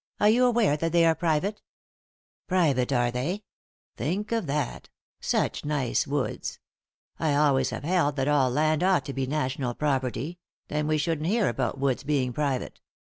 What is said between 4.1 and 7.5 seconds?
of that I Such nice woods I I